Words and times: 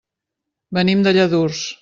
Venim 0.79 1.05
de 1.09 1.15
Lladurs. 1.19 1.65